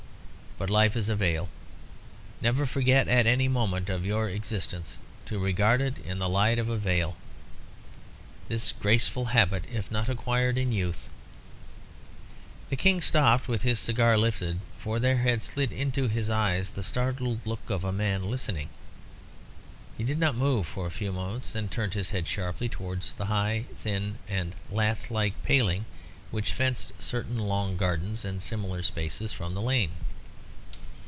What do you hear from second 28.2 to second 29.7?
and similar spaces from the